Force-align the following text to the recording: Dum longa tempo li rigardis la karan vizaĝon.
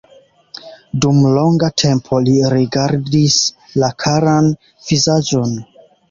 Dum 1.03 1.17
longa 1.33 1.67
tempo 1.81 2.21
li 2.27 2.33
rigardis 2.53 3.35
la 3.83 3.91
karan 4.05 4.49
vizaĝon. 4.89 5.53